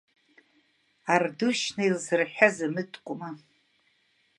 [1.13, 3.29] Ардушьна илзырҳәаз амыткәма!